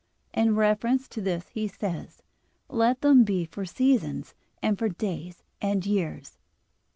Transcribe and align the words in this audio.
In 0.33 0.55
reference 0.55 1.07
to 1.09 1.21
this 1.21 1.49
he 1.49 1.67
says: 1.67 2.23
"Let 2.69 3.01
them 3.01 3.23
be 3.23 3.45
for 3.45 3.65
seasons, 3.65 4.33
and 4.59 4.79
for 4.79 4.89
days, 4.89 5.43
and 5.61 5.85
years." 5.85 6.37